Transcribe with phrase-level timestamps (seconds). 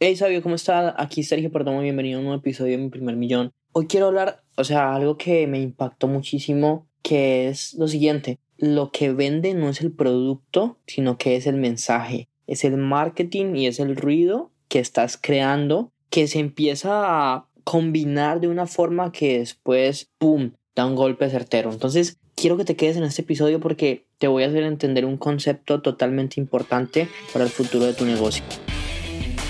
[0.00, 0.94] Hey Sabio, ¿cómo está?
[0.96, 3.50] Aquí Sergio Perdomo, bienvenido a un nuevo episodio de Mi Primer Millón.
[3.72, 8.38] Hoy quiero hablar, o sea, algo que me impactó muchísimo, que es lo siguiente.
[8.58, 12.28] Lo que vende no es el producto, sino que es el mensaje.
[12.46, 18.38] Es el marketing y es el ruido que estás creando que se empieza a combinar
[18.38, 21.72] de una forma que después, ¡pum!, da un golpe certero.
[21.72, 25.16] Entonces, quiero que te quedes en este episodio porque te voy a hacer entender un
[25.16, 28.44] concepto totalmente importante para el futuro de tu negocio.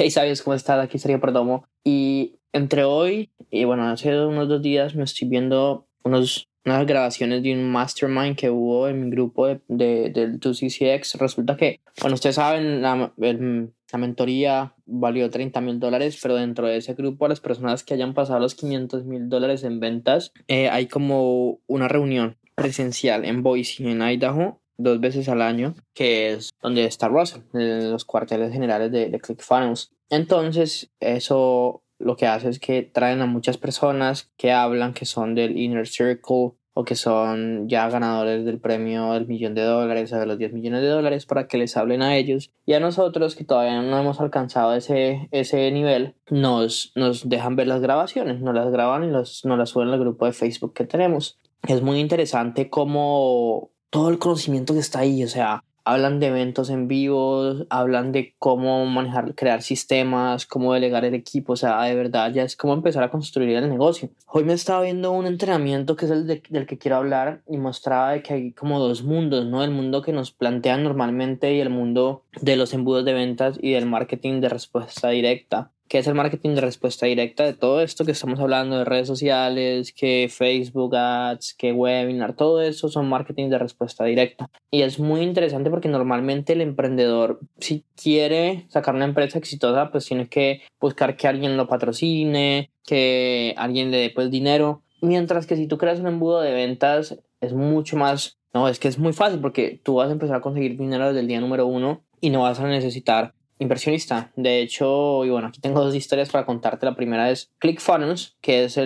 [0.00, 0.78] Hey, ¿sabes cómo estás?
[0.78, 1.66] Aquí Sergio Perdomo.
[1.82, 7.42] Y entre hoy y bueno, hace unos dos días me estoy viendo unos unas grabaciones
[7.42, 11.18] de un mastermind que hubo en mi grupo de, de, del 2CCX.
[11.18, 16.76] Resulta que, bueno, ustedes saben, la, la mentoría valió 30 mil dólares, pero dentro de
[16.76, 20.86] ese grupo, las personas que hayan pasado los 500 mil dólares en ventas, eh, hay
[20.86, 26.84] como una reunión presencial en Boise, en Idaho, dos veces al año, que es donde
[26.84, 29.92] está Russell, en los cuarteles generales de, de ClickFunnels.
[30.08, 35.34] Entonces, eso lo que hace es que traen a muchas personas que hablan, que son
[35.34, 40.16] del Inner Circle o que son ya ganadores del premio del millón de dólares o
[40.16, 43.34] de los 10 millones de dólares para que les hablen a ellos y a nosotros
[43.34, 48.54] que todavía no hemos alcanzado ese, ese nivel nos, nos dejan ver las grabaciones, nos
[48.54, 51.40] las graban y nos las suben al grupo de Facebook que tenemos.
[51.66, 56.68] Es muy interesante como todo el conocimiento que está ahí, o sea, hablan de eventos
[56.68, 61.94] en vivo, hablan de cómo manejar, crear sistemas, cómo delegar el equipo, o sea, de
[61.94, 64.10] verdad ya es como empezar a construir el negocio.
[64.26, 68.12] Hoy me estaba viendo un entrenamiento que es el del que quiero hablar y mostraba
[68.12, 69.64] de que hay como dos mundos, ¿no?
[69.64, 73.72] El mundo que nos plantean normalmente y el mundo de los embudos de ventas y
[73.72, 78.04] del marketing de respuesta directa que es el marketing de respuesta directa de todo esto
[78.04, 83.48] que estamos hablando de redes sociales, que Facebook Ads, que webinar, todo eso son marketing
[83.48, 84.50] de respuesta directa.
[84.70, 90.04] Y es muy interesante porque normalmente el emprendedor, si quiere sacar una empresa exitosa, pues
[90.06, 94.82] tiene que buscar que alguien lo patrocine, que alguien le dé pues dinero.
[95.00, 98.88] Mientras que si tú creas un embudo de ventas, es mucho más, no, es que
[98.88, 101.66] es muy fácil porque tú vas a empezar a conseguir dinero desde el día número
[101.66, 104.32] uno y no vas a necesitar inversionista.
[104.36, 106.86] De hecho, y bueno, aquí tengo dos historias para contarte.
[106.86, 108.78] La primera es ClickFunnels, que es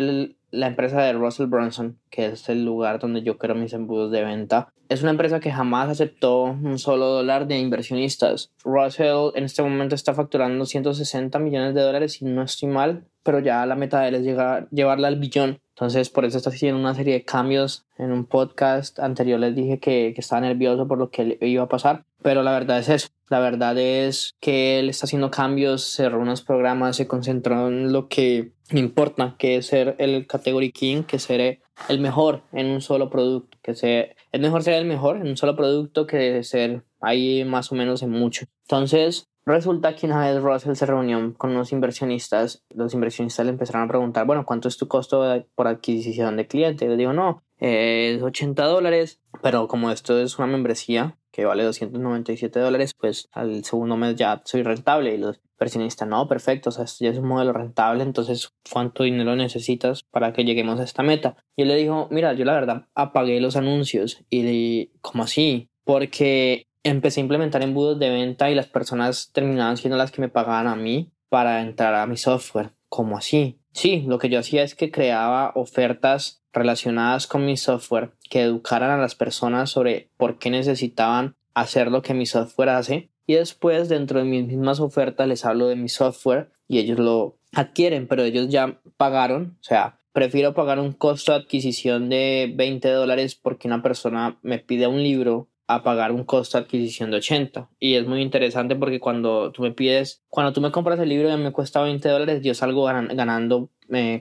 [0.50, 4.24] la empresa de Russell Brunson, que es el lugar donde yo creo mis embudos de
[4.24, 4.72] venta.
[4.88, 8.52] Es una empresa que jamás aceptó un solo dólar de inversionistas.
[8.62, 13.38] Russell en este momento está facturando 160 millones de dólares, si no estoy mal, pero
[13.38, 15.60] ya la meta de él es llegar, llevarla al billón.
[15.74, 17.86] Entonces, por eso está haciendo una serie de cambios.
[17.96, 21.68] En un podcast anterior les dije que, que estaba nervioso por lo que iba a
[21.68, 23.08] pasar, pero la verdad es eso.
[23.28, 28.08] La verdad es que él está haciendo cambios, cerró unos programas, se concentró en lo
[28.08, 33.08] que importa, que es ser el Category King, que ser el mejor en un solo
[33.08, 37.44] producto, que ser, es mejor ser el mejor en un solo producto que ser ahí
[37.44, 38.44] más o menos en mucho.
[38.64, 43.82] Entonces, Resulta que una vez Russell se reunió con unos inversionistas, los inversionistas le empezaron
[43.82, 45.24] a preguntar, bueno, ¿cuánto es tu costo
[45.56, 46.84] por adquisición de cliente?
[46.84, 51.62] Y le digo, no, es 80 dólares, pero como esto es una membresía que vale
[51.62, 56.72] 297 dólares, pues al segundo mes ya soy rentable y los inversionistas, no, perfecto, o
[56.72, 60.84] sea, esto ya es un modelo rentable, entonces, ¿cuánto dinero necesitas para que lleguemos a
[60.84, 61.36] esta meta?
[61.56, 65.70] Y él le dijo, mira, yo la verdad apagué los anuncios y le, ¿cómo así?
[65.84, 70.28] Porque empecé a implementar embudos de venta y las personas terminaban siendo las que me
[70.28, 72.72] pagaban a mí para entrar a mi software.
[72.88, 73.58] ¿Cómo así?
[73.72, 78.90] Sí, lo que yo hacía es que creaba ofertas relacionadas con mi software que educaran
[78.90, 83.88] a las personas sobre por qué necesitaban hacer lo que mi software hace y después
[83.88, 88.22] dentro de mis mismas ofertas les hablo de mi software y ellos lo adquieren, pero
[88.24, 93.68] ellos ya pagaron, o sea, prefiero pagar un costo de adquisición de 20 dólares porque
[93.68, 97.70] una persona me pide un libro a pagar un costo de adquisición de 80.
[97.78, 101.32] Y es muy interesante porque cuando tú me pides, cuando tú me compras el libro
[101.32, 103.70] y me cuesta 20 dólares, yo salgo ganando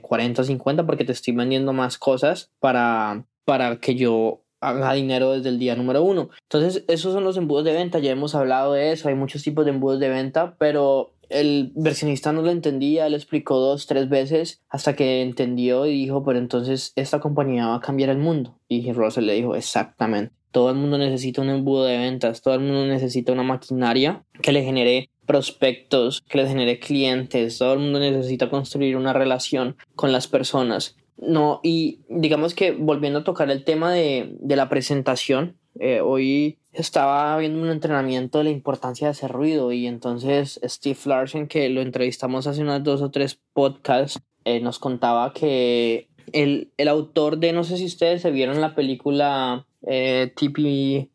[0.02, 5.32] 40 o 50 porque te estoy vendiendo más cosas para, para que yo haga dinero
[5.32, 6.30] desde el día número uno.
[6.42, 7.98] Entonces, esos son los embudos de venta.
[7.98, 9.08] Ya hemos hablado de eso.
[9.08, 13.58] Hay muchos tipos de embudos de venta, pero el versionista no lo entendía, le explicó
[13.58, 18.10] dos, tres veces hasta que entendió y dijo, pero entonces esta compañía va a cambiar
[18.10, 18.58] el mundo.
[18.68, 20.34] Y Russell le dijo, exactamente.
[20.52, 24.52] Todo el mundo necesita un embudo de ventas, todo el mundo necesita una maquinaria que
[24.52, 30.12] le genere prospectos, que le genere clientes, todo el mundo necesita construir una relación con
[30.12, 30.96] las personas.
[31.16, 36.58] No, y digamos que volviendo a tocar el tema de, de la presentación, eh, hoy
[36.72, 41.68] estaba viendo un entrenamiento de la importancia de hacer ruido y entonces Steve Larsen, que
[41.68, 47.38] lo entrevistamos hace unas dos o tres podcasts, eh, nos contaba que el, el, autor
[47.38, 51.08] de, no sé si ustedes se vieron la película eh, T.P.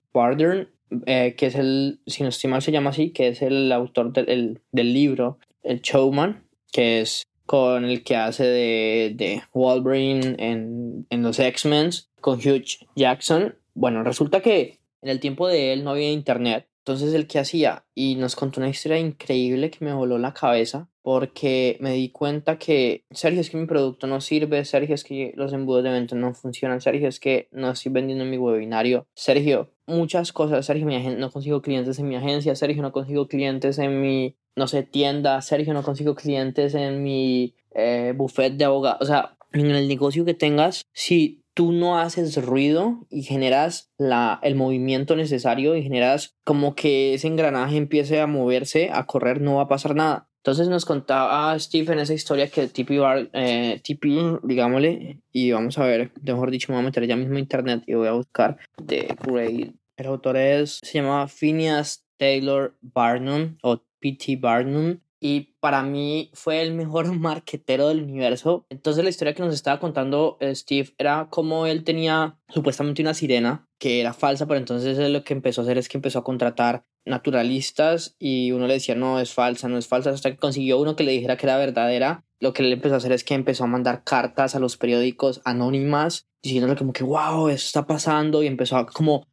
[1.05, 4.13] Eh, que es el, si no estoy mal se llama así, que es el autor
[4.13, 11.05] del, del libro, el Showman, que es con el que hace de, de Wolverine en,
[11.09, 11.91] en los X-Men,
[12.21, 12.63] con Hugh
[12.95, 13.55] Jackson.
[13.73, 16.67] Bueno, resulta que en el tiempo de él no había internet.
[16.79, 20.87] Entonces el que hacía y nos contó una historia increíble que me voló la cabeza
[21.07, 25.31] porque me di cuenta que Sergio es que mi producto no sirve, Sergio es que
[25.37, 29.07] los embudos de venta no funcionan, Sergio es que no estoy vendiendo en mi webinario,
[29.13, 34.01] Sergio muchas cosas, Sergio no consigo clientes en mi agencia, Sergio no consigo clientes en
[34.01, 39.05] mi no sé tienda, Sergio no consigo clientes en mi eh, buffet de abogados, o
[39.05, 44.55] sea en el negocio que tengas si tú no haces ruido y generas la, el
[44.55, 49.63] movimiento necesario y generas como que ese engranaje empiece a moverse, a correr, no va
[49.63, 50.26] a pasar nada.
[50.47, 53.01] Entonces nos contaba Steve en esa historia que TP,
[53.33, 57.33] eh, TP, digámosle, y vamos a ver, mejor dicho, me voy a meter ya mismo
[57.33, 59.75] en internet y voy a buscar The Great.
[59.97, 64.37] El autor es, se llama Phineas Taylor Barnum o P.T.
[64.37, 68.65] Barnum y para mí fue el mejor marquetero del universo.
[68.69, 73.13] Entonces la historia que nos estaba contando eh, Steve era como él tenía supuestamente una
[73.13, 76.23] sirena que era falsa, pero entonces lo que empezó a hacer es que empezó a
[76.23, 80.79] contratar naturalistas y uno le decía no es falsa, no es falsa, hasta que consiguió
[80.79, 82.23] uno que le dijera que era verdadera.
[82.39, 85.41] Lo que él empezó a hacer es que empezó a mandar cartas a los periódicos
[85.43, 89.25] anónimas diciéndole como que wow, eso está pasando y empezó a como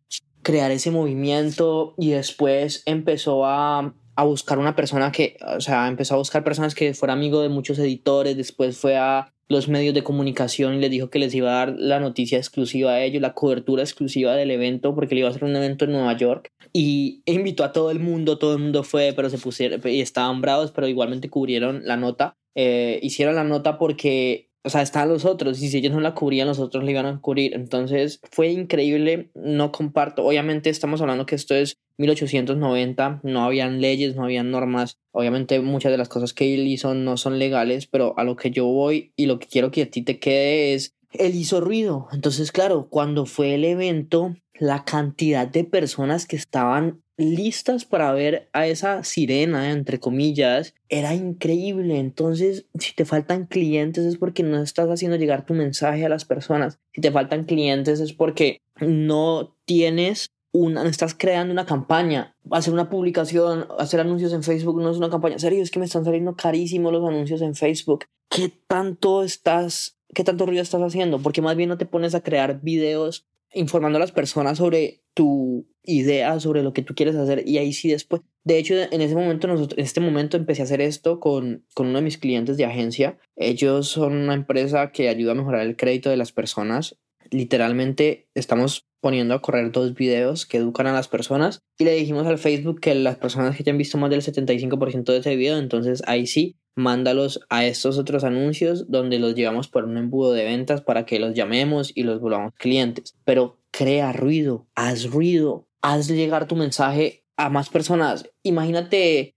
[0.43, 6.15] crear ese movimiento y después empezó a a buscar una persona que, o sea, empezó
[6.15, 10.02] a buscar personas que fuera amigo de muchos editores, después fue a los medios de
[10.02, 13.35] comunicación y les dijo que les iba a dar la noticia exclusiva a ellos, la
[13.35, 16.52] cobertura exclusiva del evento, porque le iba a hacer un evento en Nueva York.
[16.73, 20.41] Y invitó a todo el mundo, todo el mundo fue, pero se pusieron y estaban
[20.41, 22.37] bravos, pero igualmente cubrieron la nota.
[22.55, 26.15] Eh, hicieron la nota porque o sea, estaban los otros, y si ellos no la
[26.15, 27.55] cubrían, los otros la iban a cubrir.
[27.55, 30.25] Entonces fue increíble, no comparto.
[30.25, 34.99] Obviamente estamos hablando que esto es 1890, no habían leyes, no habían normas.
[35.13, 38.51] Obviamente muchas de las cosas que él hizo no son legales, pero a lo que
[38.51, 42.09] yo voy y lo que quiero que a ti te quede es, él hizo ruido.
[42.13, 48.49] Entonces, claro, cuando fue el evento, la cantidad de personas que estaban listas para ver
[48.53, 51.99] a esa sirena, entre comillas, era increíble.
[51.99, 56.25] Entonces, si te faltan clientes es porque no estás haciendo llegar tu mensaje a las
[56.25, 56.79] personas.
[56.93, 62.89] Si te faltan clientes es porque no tienes una, estás creando una campaña, hacer una
[62.89, 65.39] publicación, hacer anuncios en Facebook no es una campaña.
[65.39, 68.05] Serio, es que me están saliendo carísimos los anuncios en Facebook.
[68.29, 71.19] ¿Qué tanto estás, qué tanto ruido estás haciendo?
[71.19, 75.67] Porque más bien no te pones a crear videos informando a las personas sobre tu
[75.83, 78.23] idea, sobre lo que tú quieres hacer y ahí sí después.
[78.43, 81.87] De hecho, en ese momento, nosotros, en este momento empecé a hacer esto con, con
[81.89, 83.19] uno de mis clientes de agencia.
[83.37, 86.99] Ellos son una empresa que ayuda a mejorar el crédito de las personas.
[87.35, 92.29] Literalmente estamos poniendo a correr dos videos que educan a las personas y le dijimos
[92.29, 95.58] al Facebook que las personas que ya han visto más del 75% de ese video,
[95.58, 100.44] entonces ahí sí mándalos a estos otros anuncios donde los llevamos por un embudo de
[100.44, 103.17] ventas para que los llamemos y los volvamos clientes.
[103.25, 108.31] Pero crea ruido, haz ruido, haz llegar tu mensaje a más personas.
[108.44, 109.35] Imagínate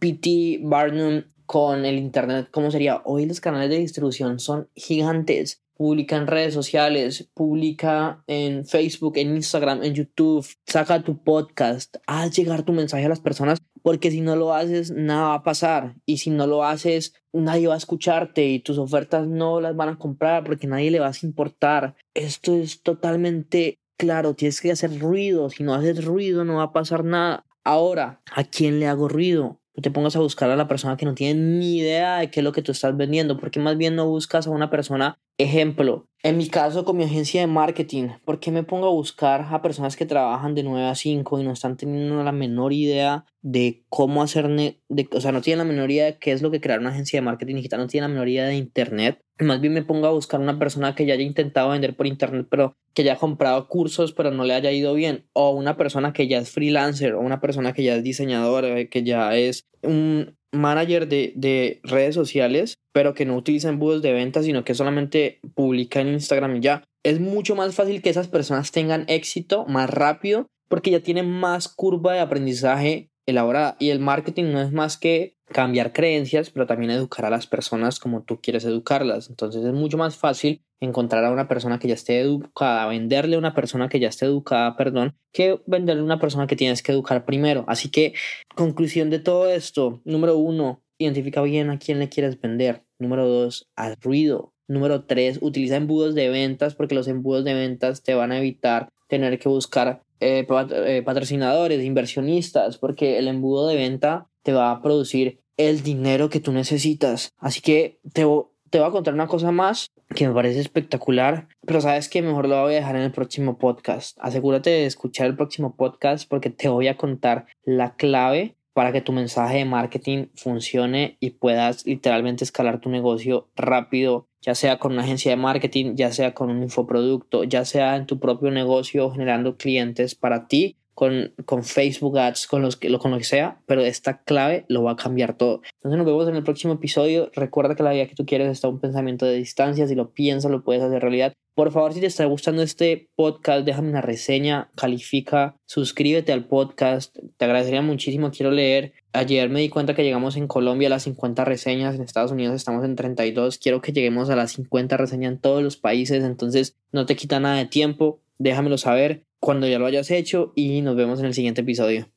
[0.00, 3.02] PT Barnum con el Internet, ¿cómo sería?
[3.04, 9.36] Hoy los canales de distribución son gigantes publica en redes sociales, publica en Facebook, en
[9.36, 14.20] Instagram, en YouTube, saca tu podcast, haz llegar tu mensaje a las personas, porque si
[14.20, 15.96] no lo haces, nada va a pasar.
[16.06, 19.90] Y si no lo haces, nadie va a escucharte y tus ofertas no las van
[19.90, 21.94] a comprar porque nadie le vas a importar.
[22.14, 25.50] Esto es totalmente claro, tienes que hacer ruido.
[25.50, 27.44] Si no haces ruido, no va a pasar nada.
[27.64, 29.60] Ahora, ¿a quién le hago ruido?
[29.82, 32.44] te pongas a buscar a la persona que no tiene ni idea de qué es
[32.44, 36.38] lo que tú estás vendiendo, porque más bien no buscas a una persona, ejemplo, en
[36.38, 39.94] mi caso con mi agencia de marketing, ¿por qué me pongo a buscar a personas
[39.94, 44.22] que trabajan de 9 a 5 y no están teniendo la menor idea de cómo
[44.22, 46.80] hacer, de, o sea, no tienen la menor idea de qué es lo que crear
[46.80, 49.20] una agencia de marketing digital, no tienen la menor idea de internet?
[49.38, 52.48] Más bien me pongo a buscar una persona que ya haya intentado vender por internet,
[52.50, 55.26] pero que haya comprado cursos, pero no le haya ido bien.
[55.32, 58.88] O una persona que ya es freelancer, o una persona que ya es diseñador, eh,
[58.88, 64.12] que ya es un manager de, de, redes sociales, pero que no utiliza embudos de
[64.12, 66.84] venta, sino que solamente publica en Instagram y ya.
[67.02, 71.68] Es mucho más fácil que esas personas tengan éxito más rápido porque ya tienen más
[71.68, 73.76] curva de aprendizaje elaborada.
[73.78, 78.00] Y el marketing no es más que cambiar creencias, pero también educar a las personas
[78.00, 79.28] como tú quieres educarlas.
[79.28, 83.38] Entonces es mucho más fácil encontrar a una persona que ya esté educada, venderle a
[83.38, 86.92] una persona que ya esté educada, perdón, que venderle a una persona que tienes que
[86.92, 87.64] educar primero.
[87.68, 88.14] Así que,
[88.54, 92.84] conclusión de todo esto, número uno, identifica bien a quién le quieres vender.
[92.98, 94.52] Número dos, haz ruido.
[94.68, 98.88] Número tres, utiliza embudos de ventas porque los embudos de ventas te van a evitar
[99.08, 104.82] tener que buscar eh, eh, patrocinadores, inversionistas, porque el embudo de venta te va a
[104.82, 107.32] producir el dinero que tú necesitas.
[107.38, 108.26] Así que te,
[108.70, 112.48] te voy a contar una cosa más que me parece espectacular, pero sabes que mejor
[112.48, 114.16] lo voy a dejar en el próximo podcast.
[114.20, 119.00] Asegúrate de escuchar el próximo podcast porque te voy a contar la clave para que
[119.00, 124.92] tu mensaje de marketing funcione y puedas literalmente escalar tu negocio rápido, ya sea con
[124.92, 129.10] una agencia de marketing, ya sea con un infoproducto, ya sea en tu propio negocio
[129.10, 133.60] generando clientes para ti con, con Facebook Ads, con, los que, con lo que sea,
[133.66, 135.60] pero esta clave lo va a cambiar todo.
[135.74, 137.30] Entonces nos vemos en el próximo episodio.
[137.34, 139.86] Recuerda que la vida que tú quieres está un pensamiento de distancia.
[139.86, 141.34] Si lo piensas, lo puedes hacer realidad.
[141.54, 147.14] Por favor, si te está gustando este podcast, déjame una reseña, califica, suscríbete al podcast.
[147.36, 148.30] Te agradecería muchísimo.
[148.30, 148.94] Quiero leer.
[149.12, 151.94] Ayer me di cuenta que llegamos en Colombia a las 50 reseñas.
[151.94, 153.58] En Estados Unidos estamos en 32.
[153.58, 156.24] Quiero que lleguemos a las 50 reseñas en todos los países.
[156.24, 158.22] Entonces no te quita nada de tiempo.
[158.38, 162.08] Déjamelo saber cuando ya lo hayas hecho y nos vemos en el siguiente episodio.